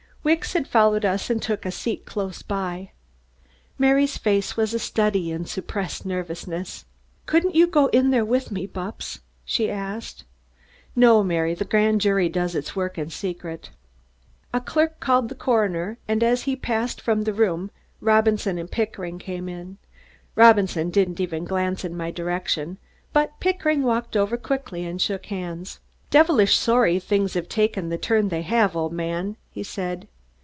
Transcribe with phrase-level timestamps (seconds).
[0.23, 2.91] Wicks had followed us and took a seat close by.
[3.79, 6.85] Mary's face was a study in suppressed nervousness.
[7.25, 10.23] "Couldn't you go in there with me, Bupps?" she asked.
[10.95, 13.71] "No, Mary, the grand jury does its work in secret."
[14.53, 19.17] A clerk called the coroner and as he passed from the room, Robinson and Pickering
[19.17, 19.79] came in.
[20.35, 22.77] Robinson didn't even glance in my direction,
[23.11, 25.79] but Pickering walked over quickly and shook hands.
[26.11, 30.07] "Devilish sorry things have taken the turn they have, old man," he said.